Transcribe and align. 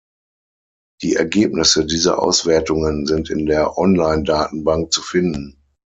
Die 1.03 1.13
Ergebnisse 1.13 1.85
dieser 1.85 2.23
Auswertungen 2.23 3.05
sind 3.05 3.29
in 3.29 3.45
der 3.45 3.77
Online-Datenbank 3.77 4.91
zu 4.91 5.03
finden. 5.03 5.61